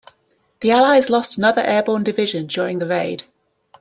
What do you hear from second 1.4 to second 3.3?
airborne division during the raid.